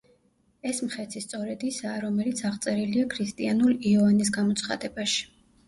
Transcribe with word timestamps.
ეს 0.69 0.79
„მხეცი“ 0.85 1.21
სწორედ 1.25 1.65
ისაა, 1.73 1.99
რომელიც 2.07 2.43
აღწერილია 2.51 3.13
ქრისტიანულ 3.13 3.79
იოანეს 3.93 4.35
გამოცხადებაში. 4.43 5.25